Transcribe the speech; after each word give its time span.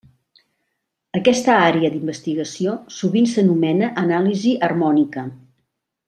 Aquesta 1.19 1.57
àrea 1.65 1.91
d'investigació 1.97 2.73
sovint 2.97 3.27
s'anomena 3.33 3.91
anàlisi 4.05 4.55
harmònica. 4.69 5.27